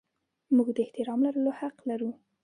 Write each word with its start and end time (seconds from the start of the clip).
موږ 0.55 0.67
د 0.73 0.77
احترام 0.85 1.19
لرلو 1.27 1.51
حق 1.59 1.77
لرو. 1.89 2.11